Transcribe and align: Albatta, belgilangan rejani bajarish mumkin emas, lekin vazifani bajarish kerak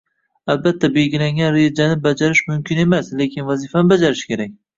Albatta, 0.51 0.89
belgilangan 0.95 1.53
rejani 1.57 1.99
bajarish 2.07 2.41
mumkin 2.49 2.81
emas, 2.87 3.13
lekin 3.21 3.47
vazifani 3.53 3.89
bajarish 3.95 4.27
kerak 4.33 4.51